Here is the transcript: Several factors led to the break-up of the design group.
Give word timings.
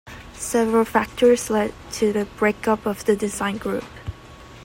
Several 0.33 0.83
factors 0.83 1.51
led 1.51 1.75
to 1.91 2.11
the 2.11 2.25
break-up 2.25 2.87
of 2.87 3.05
the 3.05 3.15
design 3.15 3.57
group. 3.57 3.83